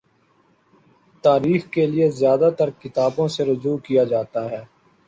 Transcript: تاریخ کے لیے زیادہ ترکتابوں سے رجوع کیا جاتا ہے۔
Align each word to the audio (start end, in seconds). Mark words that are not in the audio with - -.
تاریخ 1.23 1.67
کے 1.71 1.85
لیے 1.87 2.09
زیادہ 2.11 2.49
ترکتابوں 2.57 3.27
سے 3.27 3.45
رجوع 3.45 3.77
کیا 3.77 4.03
جاتا 4.03 4.49
ہے۔ 4.51 4.63